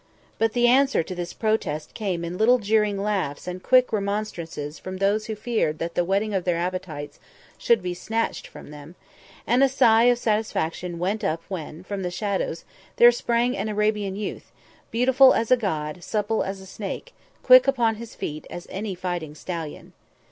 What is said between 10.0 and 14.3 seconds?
of satisfaction went up when, from the shadows, there sprang an Arabian